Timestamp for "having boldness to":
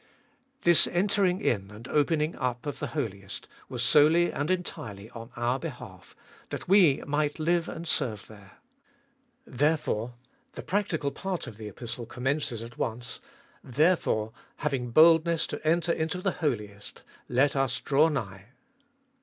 14.55-15.63